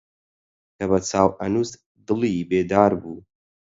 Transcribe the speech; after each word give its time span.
کە 0.77 0.85
بە 0.89 0.99
چاو 1.09 1.29
ئەنووست 1.39 1.75
دڵی 2.07 2.47
بێدار 2.49 2.91
بوو 3.01 3.19